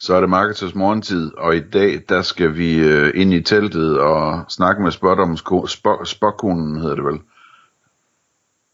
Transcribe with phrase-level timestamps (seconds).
[0.00, 4.00] Så er det Marketers morgentid, og i dag der skal vi øh, ind i teltet
[4.00, 5.36] og snakke med om
[6.04, 7.18] spokkonen, hedder det vel.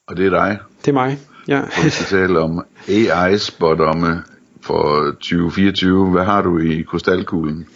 [0.08, 0.58] Og det er dig.
[0.80, 1.18] Det er mig,
[1.48, 1.60] ja.
[1.60, 4.22] Og vi skal tale om AI-spotdomme
[4.62, 6.10] for 2024.
[6.10, 7.66] Hvad har du i krystalkuglen?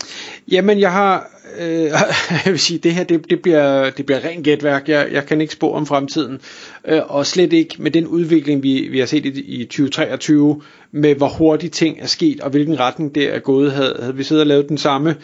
[0.51, 1.27] Jamen, jeg har,
[1.59, 1.84] øh,
[2.45, 4.89] jeg vil sige, det her, det, det, bliver, det bliver rent gætværk.
[4.89, 6.41] Jeg, jeg kan ikke spå om fremtiden.
[6.89, 11.15] Øh, og slet ikke med den udvikling, vi, vi har set i, i 2023, med
[11.15, 13.73] hvor hurtigt ting er sket, og hvilken retning det er gået.
[13.73, 15.16] Havde, havde vi siddet og lavet den samme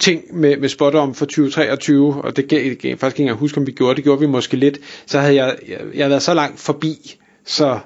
[0.00, 3.38] ting med, med spot om for 2023, og det gav, det gav faktisk ikke engang
[3.38, 6.22] huske, om vi gjorde det, gjorde vi måske lidt, så havde jeg, jeg, jeg været
[6.22, 7.78] så langt forbi, så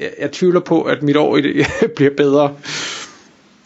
[0.00, 2.54] jeg, jeg tvivler på, at mit år i det, bliver bedre.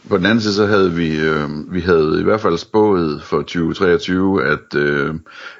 [0.08, 3.36] På den anden side, så havde vi, øh, vi havde i hvert fald spået for
[3.36, 5.14] 2023, at øh,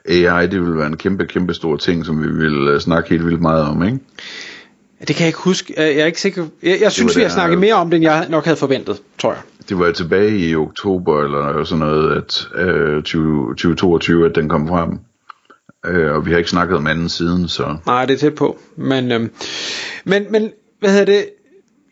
[0.09, 3.27] AI, det ville være en kæmpe, kæmpe stor ting, som vi ville øh, snakke helt
[3.27, 3.98] vildt meget om, ikke?
[5.09, 5.75] Det kan jeg ikke huske.
[5.77, 6.47] Jeg er ikke sikker.
[6.62, 9.33] Jeg, jeg synes, vi har snakket mere om det, end jeg nok havde forventet, tror
[9.33, 9.42] jeg.
[9.69, 14.69] Det var tilbage i oktober eller sådan noget, at øh, 20, 2022, at den kom
[14.69, 14.98] frem.
[15.86, 17.77] Øh, og vi har ikke snakket om anden siden, så...
[17.86, 18.58] Nej, det er tæt på.
[18.77, 19.20] Men, øh,
[20.05, 21.27] men, men hvad hedder det?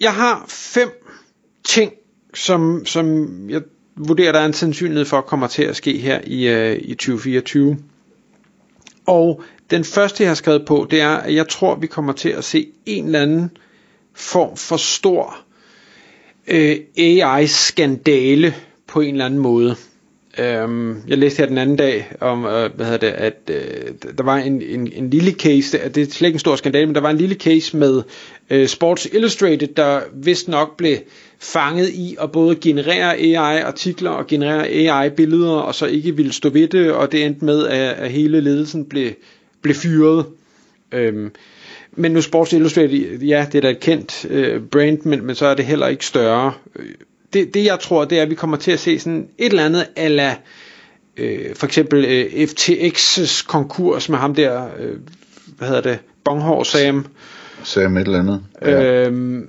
[0.00, 0.88] Jeg har fem
[1.68, 1.92] ting,
[2.34, 3.62] som, som jeg
[3.96, 7.78] vurderer, der er en sandsynlighed for, kommer til at ske her i, øh, i 2024.
[9.06, 12.28] Og den første, jeg har skrevet på, det er, at jeg tror, vi kommer til
[12.28, 13.50] at se en eller anden
[14.14, 15.36] form for stor
[16.46, 18.54] øh, AI-skandale
[18.86, 19.76] på en eller anden måde.
[20.38, 24.24] Øhm, jeg læste her den anden dag om, øh, hvad hedder det, at øh, der
[24.24, 27.00] var en, en, en lille case, det er slet ikke en stor skandale, men der
[27.00, 28.02] var en lille case med
[28.50, 30.96] øh, Sports Illustrated, der vist nok blev
[31.38, 36.68] fanget i at både generere AI-artikler og generere AI-billeder, og så ikke ville stå ved
[36.68, 39.10] det, og det endte med, at, at hele ledelsen blev,
[39.62, 40.26] blev fyret.
[40.92, 41.30] Øhm,
[41.92, 45.46] men nu Sports Illustrated, ja, det er da et kendt øh, brand, men, men så
[45.46, 46.52] er det heller ikke større
[47.32, 49.64] det, det jeg tror, det er, at vi kommer til at se sådan et eller
[49.64, 50.36] andet ala
[51.16, 54.96] øh, for eksempel øh, FTX's konkurs med ham der, øh,
[55.58, 57.06] hvad hedder det, Bonghår Sam.
[57.64, 58.42] Sam et eller andet.
[58.62, 59.06] Ja.
[59.06, 59.48] Øhm,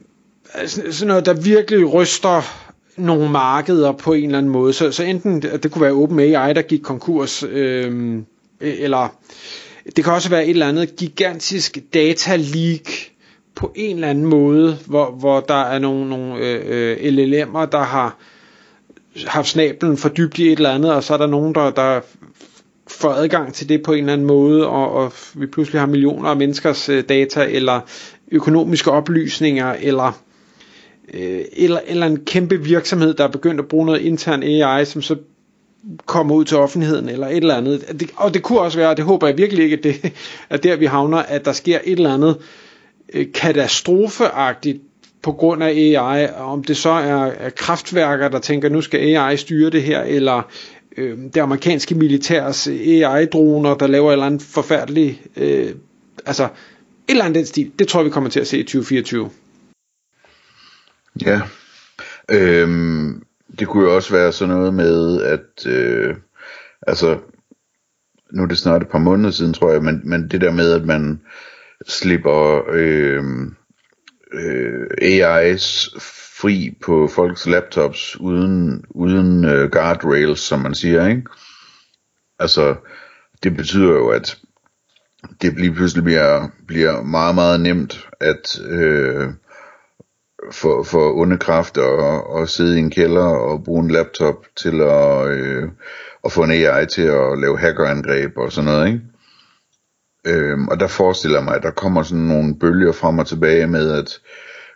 [0.65, 2.41] sådan noget, der virkelig ryster
[2.97, 4.73] nogle markeder på en eller anden måde.
[4.73, 8.17] Så, så enten, det kunne være OpenAI, der gik konkurs, øh,
[8.61, 9.15] eller
[9.95, 12.89] det kan også være et eller andet gigantisk data leak,
[13.55, 17.83] på en eller anden måde, hvor, hvor der er nogle, nogle øh, øh LLM'er, der
[17.83, 18.17] har
[19.27, 22.01] haft snablen for dybt i et eller andet, og så er der nogen, der, der
[22.87, 26.29] får adgang til det på en eller anden måde, og, og vi pludselig har millioner
[26.29, 27.79] af menneskers øh, data, eller
[28.31, 30.21] økonomiske oplysninger, eller,
[31.13, 35.01] øh, eller, eller en kæmpe virksomhed, der er begyndt at bruge noget intern AI, som
[35.01, 35.15] så
[36.05, 37.99] kommer ud til offentligheden, eller et eller andet.
[37.99, 40.13] Det, og det kunne også være, og det håber jeg virkelig ikke, at det
[40.49, 42.62] er der, vi havner, at der sker et eller andet, Øh,
[43.13, 44.81] Øh, katastrofeagtigt
[45.21, 49.69] på grund af AI, om det så er, kraftværker, der tænker, nu skal AI styre
[49.69, 50.51] det her, eller
[50.97, 55.75] øh, det amerikanske militærs AI-droner, der laver et eller andet forfærdeligt, øh,
[56.25, 56.49] altså et
[57.07, 59.29] eller andet den stil, det tror jeg, vi kommer til at se i 2024.
[61.25, 61.41] Ja,
[62.31, 63.23] øhm,
[63.59, 66.15] det kunne jo også være sådan noget med, at øh,
[66.87, 67.19] altså,
[68.33, 70.71] nu er det snart et par måneder siden, tror jeg, men, men det der med,
[70.71, 71.21] at man
[71.87, 73.23] slipper øh,
[74.33, 75.99] øh, AI's
[76.41, 81.23] fri på folks laptops uden, uden øh, guardrails, som man siger, ikke?
[82.39, 82.75] Altså,
[83.43, 84.37] det betyder jo, at
[85.41, 89.29] det lige pludselig bliver, bliver meget, meget nemt at øh,
[90.51, 94.81] for, for onde kræfter at, at sidde i en kælder og bruge en laptop til
[94.81, 95.69] at, øh,
[96.25, 99.01] at få en AI til at lave hackerangreb og sådan noget, ikke?
[100.27, 103.67] Øhm, og der forestiller jeg mig, at der kommer sådan nogle bølger frem og tilbage
[103.67, 104.19] med, at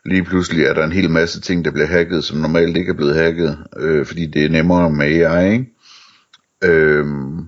[0.06, 2.96] lige pludselig er der en hel masse ting, der bliver hacket, som normalt ikke er
[2.96, 5.66] blevet hacket, øh, fordi det er nemmere med AI, ikke?
[6.64, 7.46] Øhm,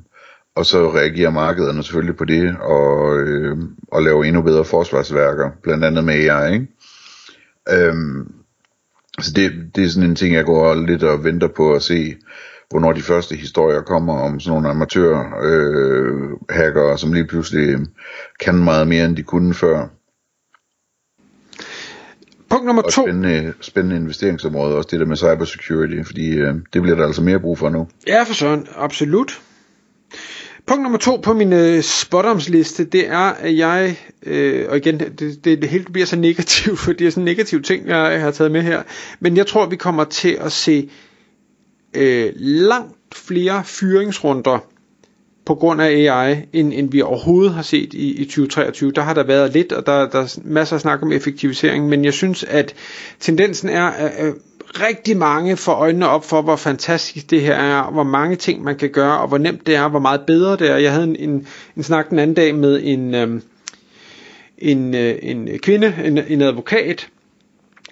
[0.55, 3.57] og så reagerer markederne selvfølgelig på det, og, øh,
[3.91, 6.67] og laver endnu bedre forsvarsværker, blandt andet med AI, ikke?
[7.71, 8.31] Øhm,
[9.19, 12.15] så det, det er sådan en ting, jeg går lidt og venter på at se,
[12.69, 17.79] hvornår de første historier kommer om sådan nogle amatør øh, som lige pludselig
[18.39, 19.87] kan meget mere, end de kunne før.
[22.49, 23.01] Punkt nummer og to.
[23.01, 27.39] Spændende, spændende investeringsområde, også det der med cybersecurity, fordi øh, det bliver der altså mere
[27.39, 27.87] brug for nu.
[28.07, 29.41] Ja, for sådan, absolut.
[30.65, 35.45] Punkt nummer to på min øh, spotdomsliste, det er, at jeg, øh, og igen, det,
[35.45, 38.31] det, det hele bliver så negativt, for det er sådan en negativ ting, jeg har
[38.31, 38.83] taget med her,
[39.19, 40.89] men jeg tror, vi kommer til at se
[41.93, 44.59] øh, langt flere fyringsrunder
[45.45, 48.91] på grund af AI, end, end vi overhovedet har set i, i 2023.
[48.91, 52.05] Der har der været lidt, og der, der er masser af snak om effektivisering, men
[52.05, 52.75] jeg synes, at
[53.19, 54.33] tendensen er, at
[54.73, 58.75] rigtig mange får øjnene op for, hvor fantastisk det her er, hvor mange ting man
[58.77, 60.77] kan gøre, og hvor nemt det er, hvor meget bedre det er.
[60.77, 61.47] Jeg havde en, en,
[61.77, 63.41] en snak den anden dag med en, øhm,
[64.57, 67.07] en, øh, en kvinde, en, en advokat,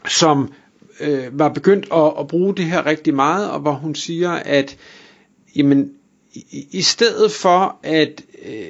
[0.08, 0.52] som
[1.00, 4.78] øh, var begyndt at, at bruge det her rigtig meget, og hvor hun siger, at
[5.56, 5.92] jamen,
[6.34, 8.66] i, i stedet for at, øh,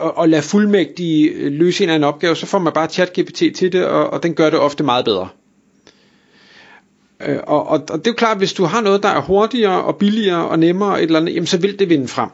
[0.00, 3.42] at, at lade fuldmægtige øh, løse en af anden opgave, så får man bare ChatGPT
[3.56, 5.28] til det, og, og den gør det ofte meget bedre.
[7.26, 9.20] Øh, og, og, og det er jo klart, at hvis du har noget, der er
[9.20, 12.30] hurtigere og billigere og nemmere, et eller andet, jamen, så vil det vinde frem.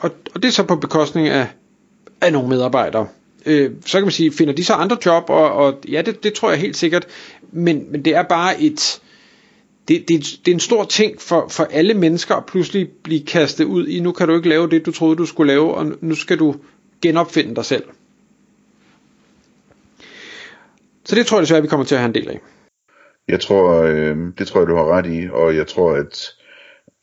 [0.00, 1.46] Og, og det er så på bekostning af,
[2.20, 3.06] af nogle medarbejdere.
[3.46, 6.34] Øh, så kan man sige, finder de så andre job, og, og ja, det, det
[6.34, 7.06] tror jeg helt sikkert,
[7.52, 9.00] men, men det er bare et,
[9.88, 13.64] det, det, det er en stor ting for, for alle mennesker at pludselig blive kastet
[13.64, 16.14] ud i, nu kan du ikke lave det, du troede, du skulle lave, og nu
[16.14, 16.54] skal du
[17.02, 17.84] genopfinde dig selv.
[21.04, 22.40] Så det tror jeg desværre, vi kommer til at have en del af.
[23.28, 26.28] Jeg tror, øh, det tror jeg, du har ret i, og jeg tror, at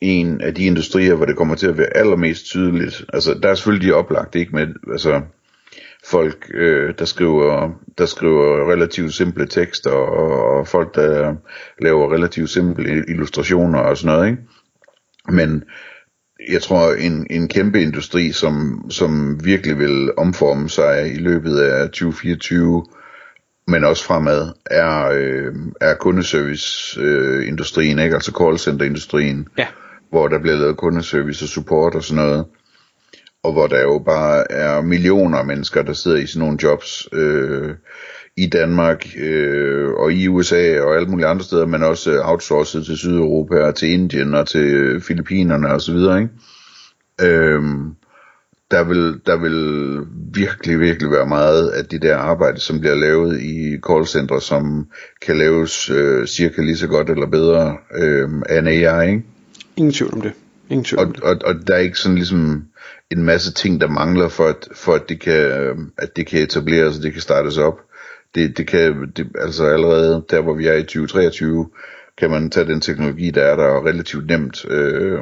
[0.01, 3.56] en af de industrier, hvor det kommer til at være allermest tydeligt, altså der er
[3.56, 5.21] selvfølgelig de oplagt, ikke med, altså
[6.11, 11.35] folk, øh, der skriver der skriver relativt simple tekster, og, og folk, der
[11.79, 14.41] laver relativt simple illustrationer og sådan noget, ikke?
[15.29, 15.63] Men
[16.50, 21.89] jeg tror, en, en kæmpe industri, som, som virkelig vil omforme sig i løbet af
[21.89, 22.85] 2024,
[23.67, 28.15] men også fremad, er, øh, er kundeservice-industrien, øh, ikke?
[28.15, 29.67] altså callcenter-industrien, ja.
[30.09, 32.45] hvor der bliver lavet kundeservice og support og sådan noget,
[33.44, 37.07] og hvor der jo bare er millioner af mennesker, der sidder i sådan nogle jobs
[37.13, 37.75] øh,
[38.38, 42.97] i Danmark øh, og i USA og alle mulige andre steder, men også outsourcet til
[42.97, 46.33] Sydeuropa og til Indien og til Filippinerne og så videre, ikke?
[47.21, 47.62] Øh,
[48.71, 50.00] der vil, der vil
[50.33, 54.88] virkelig, virkelig være meget af det der arbejde, som bliver lavet i callcentre, som
[55.21, 59.24] kan laves øh, cirka lige så godt eller bedre øh, af en AI, ikke?
[59.77, 60.31] Ingen tvivl om det.
[60.69, 61.24] Ingen tvivl og, om det.
[61.24, 62.63] Og, og der er ikke sådan ligesom
[63.11, 66.41] en masse ting, der mangler for at, for at, det, kan, øh, at det kan
[66.41, 67.79] etableres, og det kan startes op.
[68.35, 71.69] Det, det kan, det, altså allerede der, hvor vi er i 2023,
[72.17, 75.19] kan man tage den teknologi, der er der og relativt nemt, øh,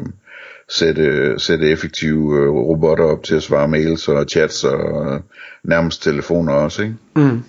[0.69, 5.19] sætte, sætte effektive øh, robotter op til at svare mails og chats og øh,
[5.63, 6.95] nærmest telefoner også, ikke?
[7.15, 7.43] Mm.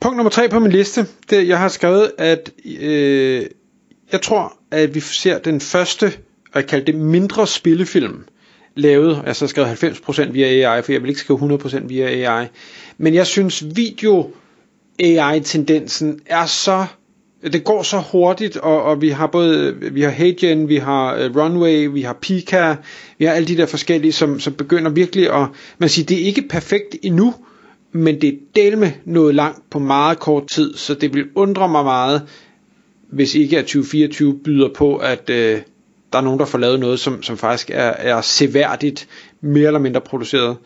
[0.00, 3.46] Punkt nummer tre på min liste, det jeg har skrevet, at øh,
[4.12, 6.06] jeg tror, at vi ser den første,
[6.52, 8.24] og jeg kalder det mindre spillefilm,
[8.76, 12.46] lavet, altså skrevet 90% via AI, for jeg vil ikke skrive 100% via AI.
[12.98, 14.30] Men jeg synes video
[15.00, 16.86] AI-tendensen er så
[17.52, 21.36] det går så hurtigt, og, og vi har både vi har HeyGen, vi har uh,
[21.36, 22.74] Runway, vi har Pika,
[23.18, 25.48] vi har alle de der forskellige, som, som begynder virkelig at,
[25.78, 27.34] man siger, det er ikke perfekt endnu,
[27.92, 31.84] men det er delme noget langt på meget kort tid, så det vil undre mig
[31.84, 32.22] meget,
[33.10, 35.60] hvis ikke at 2024 byder på, at uh,
[36.14, 39.08] der er nogen, der får lavet noget, som, som faktisk er, er seværdigt,
[39.40, 40.56] mere eller mindre produceret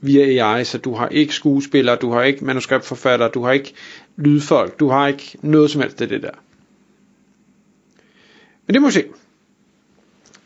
[0.00, 3.74] via AI, så du har ikke skuespillere, du har ikke manuskriptforfatter, du har ikke
[4.16, 6.30] lydfolk, du har ikke noget som helst af det der.
[8.66, 9.04] Men det må vi se.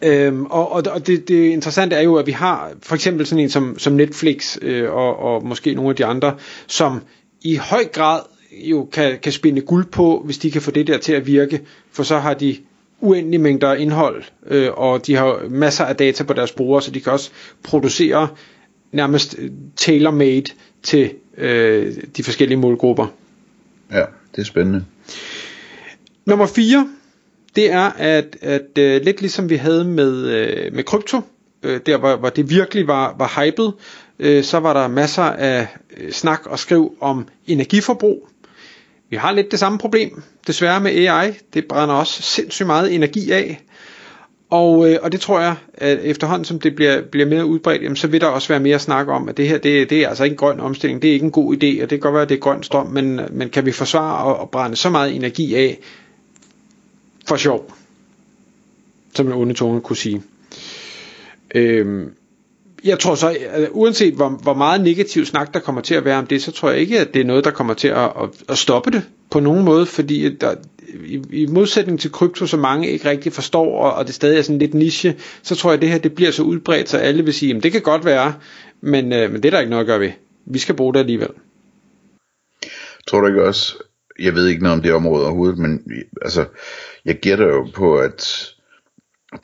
[0.02, 3.42] Øhm, og og, og det, det interessante er jo, at vi har for eksempel sådan
[3.42, 7.02] en som, som Netflix øh, og, og måske nogle af de andre, som
[7.42, 8.20] i høj grad
[8.52, 11.60] jo kan, kan spinde guld på, hvis de kan få det der til at virke,
[11.92, 12.56] for så har de
[13.04, 17.00] uendelige mængder indhold, øh, og de har masser af data på deres brugere, så de
[17.00, 17.30] kan også
[17.62, 18.28] producere
[18.92, 19.36] nærmest
[19.76, 23.06] tailor-made til øh, de forskellige målgrupper.
[23.92, 24.04] Ja,
[24.36, 24.84] det er spændende.
[26.26, 26.88] Nummer 4,
[27.56, 31.20] det er, at, at øh, lidt ligesom vi havde med, øh, med krypto,
[31.62, 33.72] øh, der hvor, hvor det virkelig var, var hypet,
[34.18, 38.28] øh, så var der masser af øh, snak og skriv om energiforbrug.
[39.14, 41.32] Vi har lidt det samme problem, desværre med AI.
[41.54, 43.60] Det brænder også sindssygt meget energi af.
[44.50, 47.96] Og, øh, og det tror jeg, at efterhånden som det bliver, bliver mere udbredt, jamen,
[47.96, 50.24] så vil der også være mere snak om, at det her, det, det er altså
[50.24, 52.22] ikke en grøn omstilling, det er ikke en god idé, og det kan godt være,
[52.22, 55.14] at det er grøn strøm, men, men kan vi forsvare at, at brænde så meget
[55.16, 55.78] energi af
[57.26, 57.74] for sjov,
[59.14, 60.22] som en onde tunge kunne sige.
[61.54, 62.10] Øhm,
[62.84, 66.18] jeg tror så, at uanset hvor, hvor meget negativ snak der kommer til at være
[66.18, 68.28] om det, så tror jeg ikke, at det er noget, der kommer til at, at,
[68.48, 70.54] at stoppe det på nogen måde, fordi der,
[71.04, 74.42] i, i modsætning til krypto, som mange ikke rigtig forstår, og, og det stadig er
[74.42, 77.24] sådan lidt niche, så tror jeg, at det her det bliver så udbredt, så alle
[77.24, 78.34] vil sige, at det kan godt være,
[78.80, 80.10] men, øh, men det er der ikke noget at gøre ved.
[80.46, 81.28] Vi skal bruge det alligevel.
[83.08, 83.74] Tror du ikke også,
[84.18, 85.82] jeg ved ikke noget om det område overhovedet, men
[86.22, 86.44] altså,
[87.04, 88.53] jeg gætter jo på, at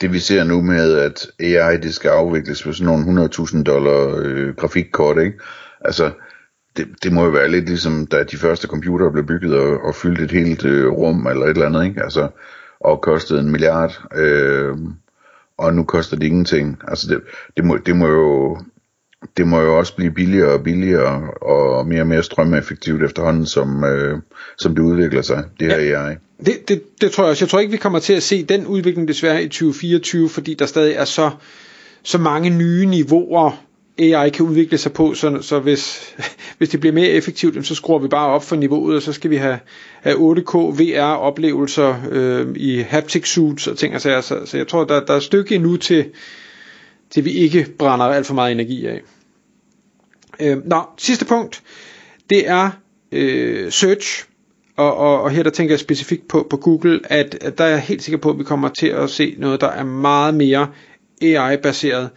[0.00, 4.20] det vi ser nu med, at AI det skal afvikles på sådan nogle 100.000 dollar
[4.22, 5.38] øh, grafikkort, ikke?
[5.80, 6.10] Altså,
[6.76, 9.94] det, det må jo være lidt ligesom, da de første computere blev bygget og, og
[9.94, 12.02] fyldte et helt øh, rum eller et eller andet, ikke?
[12.02, 12.28] Altså,
[12.80, 14.76] og kostede en milliard, øh,
[15.58, 16.78] og nu koster det ingenting.
[16.88, 17.20] Altså, det,
[17.56, 18.58] det, må, det må jo
[19.36, 23.84] det må jo også blive billigere og billigere og mere og mere strømeffektivt efterhånden, som,
[23.84, 24.18] øh,
[24.58, 26.08] som det udvikler sig, det her ja.
[26.08, 26.14] AI.
[26.46, 27.44] Det, det, det tror jeg også.
[27.44, 30.66] Jeg tror ikke, vi kommer til at se den udvikling desværre i 2024, fordi der
[30.66, 31.30] stadig er så,
[32.02, 33.64] så mange nye niveauer,
[33.98, 36.14] AI kan udvikle sig på, så, så hvis,
[36.58, 39.30] hvis det bliver mere effektivt, så skruer vi bare op for niveauet, og så skal
[39.30, 39.58] vi have,
[40.02, 44.20] have 8K VR-oplevelser øh, i haptic suits og ting og sager.
[44.20, 46.04] Så, så jeg tror, der, der er et stykke endnu til,
[47.10, 49.00] til vi ikke brænder alt for meget energi af.
[50.40, 51.62] Øh, nå, sidste punkt,
[52.30, 52.70] det er
[53.12, 54.24] øh, search,
[54.76, 57.68] og, og, og her der tænker jeg specifikt på, på Google, at, at der er
[57.68, 60.68] jeg helt sikker på, at vi kommer til at se noget, der er meget mere
[61.22, 62.10] AI-baseret,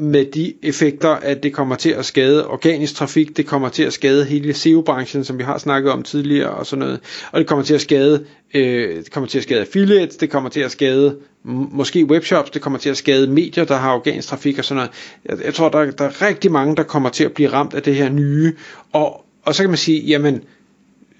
[0.00, 3.92] med de effekter, at det kommer til at skade organisk trafik, det kommer til at
[3.92, 7.00] skade hele SEO-branchen, som vi har snakket om tidligere og sådan noget,
[7.32, 10.50] og det kommer til at skade, øh, det kommer til at skade affiliates, det kommer
[10.50, 14.58] til at skade måske webshops, det kommer til at skade medier, der har organisk trafik
[14.58, 14.90] og sådan noget.
[15.28, 17.82] Jeg, jeg tror, der, der er rigtig mange, der kommer til at blive ramt af
[17.82, 18.52] det her nye,
[18.92, 20.34] og, og så kan man sige, jamen,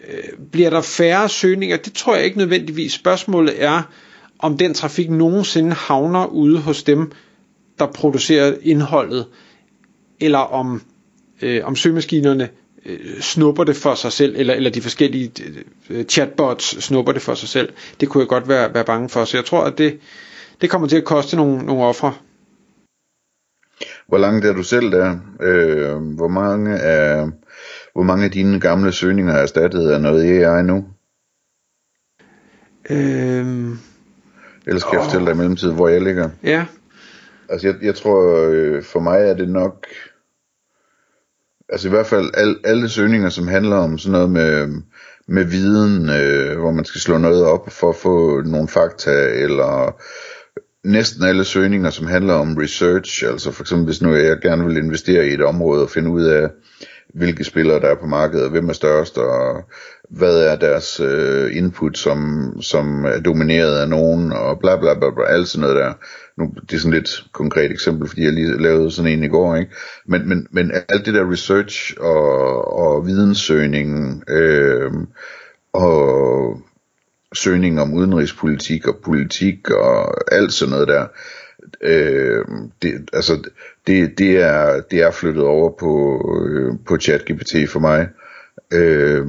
[0.09, 1.77] øh, bliver der færre søgninger?
[1.77, 2.93] Det tror jeg ikke nødvendigvis.
[2.93, 3.83] Spørgsmålet er,
[4.39, 7.13] om den trafik nogensinde havner ude hos dem,
[7.81, 9.27] der producerer indholdet,
[10.21, 10.83] eller om,
[11.43, 12.49] øh, om søgemaskinerne
[12.87, 15.33] øh, snupper det for sig selv, eller, eller de forskellige
[15.91, 17.73] øh, chatbots snupper det for sig selv.
[18.01, 19.25] Det kunne jeg godt være, være bange for.
[19.25, 19.99] Så jeg tror, at det,
[20.61, 22.15] det kommer til at koste nogle, nogle ofre.
[24.09, 25.19] Hvor langt er du selv der?
[25.41, 27.29] Øh, hvor mange af
[27.93, 30.87] hvor mange af dine gamle søgninger er erstattet af noget AI nu?
[32.91, 33.79] Øhm,
[34.67, 34.95] Ellers skal åh.
[34.95, 36.31] jeg fortælle dig i mellemtiden, hvor jeg ligger.
[36.43, 36.67] Ja.
[37.50, 39.87] Altså jeg, jeg tror, øh, for mig er det nok,
[41.69, 44.83] altså i hvert fald al, alle søgninger, som handler om sådan noget med,
[45.28, 50.00] med viden, øh, hvor man skal slå noget op for at få nogle fakta, eller
[50.85, 54.76] næsten alle søgninger, som handler om research, altså for eksempel hvis nu jeg gerne vil
[54.76, 56.50] investere i et område og finde ud af,
[57.14, 59.64] hvilke spillere der er på markedet, hvem er størst, og
[60.11, 65.11] hvad er deres øh, input, som, som er domineret af nogen, og bla bla bla,
[65.11, 65.93] bla alt sådan noget der.
[66.37, 69.57] Nu, det er sådan lidt konkret eksempel, fordi jeg lige lavede sådan en i går,
[69.57, 69.73] ikke?
[70.07, 74.93] Men, men, men alt det der research og, og videnssøgning, øh,
[75.73, 76.61] og
[77.35, 81.07] søgning om udenrigspolitik og politik og alt sådan noget der,
[81.83, 82.45] øh,
[82.83, 83.50] det, altså,
[83.87, 88.09] det, det, er, det er flyttet over på, øh, på ChatGPT for mig.
[88.73, 89.26] Øh,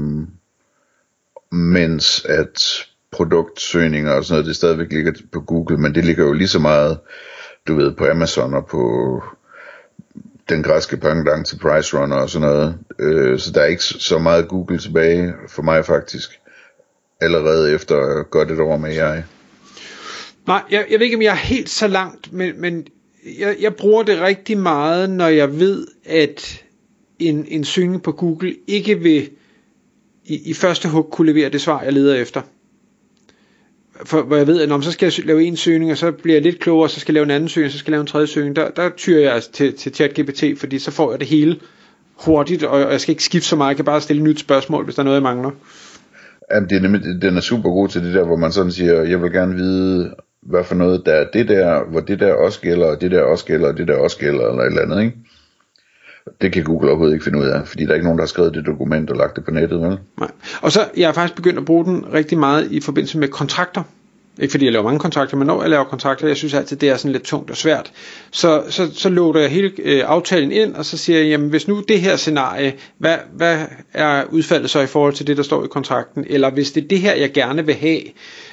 [1.51, 6.33] mens at produktsøgninger og sådan noget, det stadigvæk ligger på Google, men det ligger jo
[6.33, 6.99] lige så meget,
[7.67, 9.23] du ved, på Amazon og på
[10.49, 12.77] den græske pangdang til Price Runner og sådan noget.
[12.99, 16.39] Øh, så der er ikke så meget Google tilbage for mig faktisk,
[17.21, 19.21] allerede efter godt et år med AI.
[20.47, 22.87] Nej, jeg, jeg ved ikke, om jeg er helt så langt, men, men
[23.39, 26.63] jeg, jeg bruger det rigtig meget, når jeg ved, at
[27.19, 29.29] en, en søgning på Google ikke vil
[30.31, 32.41] i, i første hug kunne levere det svar, jeg leder efter.
[34.05, 36.35] For, hvor jeg ved, at når så skal jeg lave en søgning, og så bliver
[36.35, 38.07] jeg lidt klogere, så skal jeg lave en anden søgning, så skal jeg lave en
[38.07, 38.55] tredje søgning.
[38.55, 41.59] Der, der tyrer jeg altså til, til ChatGPT, fordi så får jeg det hele
[42.25, 44.83] hurtigt, og jeg skal ikke skifte så meget, jeg kan bare stille et nyt spørgsmål,
[44.83, 45.51] hvis der er noget, jeg mangler.
[46.53, 49.01] Jamen, det er nemlig, den er super god til det der, hvor man sådan siger,
[49.01, 52.61] jeg vil gerne vide, hvad for noget der er det der, hvor det der også
[52.61, 55.03] gælder, og det der også gælder, og det der også gælder, eller et eller andet,
[55.03, 55.17] ikke?
[56.41, 58.27] Det kan Google overhovedet ikke finde ud af, fordi der er ikke nogen, der har
[58.27, 59.97] skrevet det dokument og lagt det på nettet, vel?
[60.19, 60.31] Nej.
[60.61, 63.83] Og så, jeg har faktisk begyndt at bruge den rigtig meget i forbindelse med kontrakter.
[64.39, 66.89] Ikke fordi jeg laver mange kontrakter, men når jeg laver kontrakter, jeg synes altid, det
[66.89, 67.91] er sådan lidt tungt og svært.
[68.31, 71.67] Så, så, så låter jeg hele øh, aftalen ind, og så siger jeg, jamen hvis
[71.67, 75.63] nu det her scenarie, hvad, hvad er udfaldet så i forhold til det, der står
[75.63, 76.25] i kontrakten?
[76.29, 77.99] Eller hvis det er det her, jeg gerne vil have,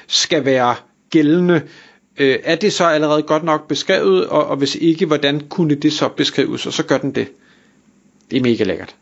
[0.06, 0.74] skal være
[1.10, 1.62] gældende,
[2.18, 5.92] øh, er det så allerede godt nok beskrevet, og, og hvis ikke, hvordan kunne det
[5.92, 7.28] så beskrives, og så gør den det.
[8.30, 8.94] Det er mega lækkert.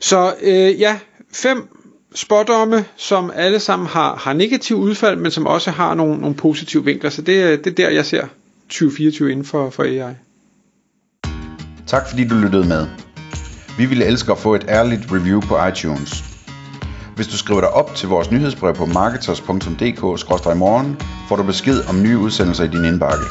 [0.00, 0.98] Så øh, ja,
[1.32, 1.68] fem
[2.14, 6.84] spådomme, som alle sammen har, har negativ udfald, men som også har nogle, nogle positive
[6.84, 7.10] vinkler.
[7.10, 8.26] Så det, øh, det er der, jeg ser
[8.68, 10.14] 2024 inden for, for AI.
[11.86, 12.86] Tak fordi du lyttede med.
[13.78, 16.24] Vi ville elske at få et ærligt review på iTunes.
[17.16, 20.96] Hvis du skriver dig op til vores nyhedsbrev på marketers.dk-morgen,
[21.28, 23.24] får du besked om nye udsendelser i din indbakke.